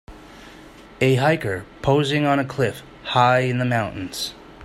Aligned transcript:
A 0.99 1.13
hiker 1.13 1.63
posing 1.83 2.25
on 2.25 2.39
a 2.39 2.43
cliff 2.43 2.81
high 3.03 3.41
in 3.41 3.59
the 3.59 3.65
mountains. 3.65 4.33